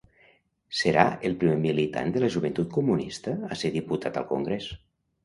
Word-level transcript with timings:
Serà 0.77 1.01
el 1.29 1.35
primer 1.43 1.59
militant 1.65 2.09
de 2.15 2.21
la 2.23 2.29
Joventut 2.37 2.71
Comunista 2.79 3.35
a 3.49 3.59
ser 3.63 3.73
diputat 3.77 4.19
al 4.23 4.27
Congrés. 4.33 4.71